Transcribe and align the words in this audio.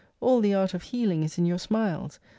All 0.19 0.41
the 0.41 0.55
art 0.55 0.73
of 0.73 0.81
healing 0.81 1.21
is 1.21 1.37
in 1.37 1.45
your 1.45 1.59
smiles! 1.59 2.17